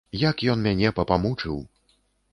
[0.19, 1.61] Як ён мяне папамучыў.